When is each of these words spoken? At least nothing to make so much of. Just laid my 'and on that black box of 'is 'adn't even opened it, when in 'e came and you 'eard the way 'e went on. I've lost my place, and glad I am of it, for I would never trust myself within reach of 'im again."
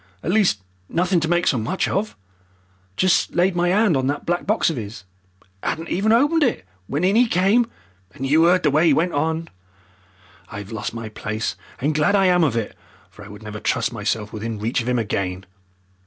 At 0.23 0.31
least 0.31 0.61
nothing 0.89 1.19
to 1.19 1.27
make 1.27 1.45
so 1.45 1.59
much 1.59 1.87
of. 1.87 2.17
Just 2.97 3.35
laid 3.35 3.55
my 3.55 3.69
'and 3.69 3.95
on 3.95 4.07
that 4.07 4.25
black 4.25 4.47
box 4.47 4.71
of 4.71 4.77
'is 4.79 5.03
'adn't 5.61 5.89
even 5.89 6.11
opened 6.11 6.41
it, 6.41 6.65
when 6.87 7.03
in 7.03 7.15
'e 7.15 7.27
came 7.27 7.69
and 8.15 8.25
you 8.25 8.47
'eard 8.49 8.63
the 8.63 8.71
way 8.71 8.87
'e 8.89 8.93
went 8.93 9.13
on. 9.13 9.47
I've 10.49 10.71
lost 10.71 10.95
my 10.95 11.09
place, 11.09 11.55
and 11.79 11.93
glad 11.93 12.15
I 12.15 12.25
am 12.25 12.43
of 12.43 12.57
it, 12.57 12.75
for 13.11 13.23
I 13.23 13.27
would 13.27 13.43
never 13.43 13.59
trust 13.59 13.93
myself 13.93 14.33
within 14.33 14.57
reach 14.57 14.81
of 14.81 14.89
'im 14.89 14.97
again." 14.97 15.45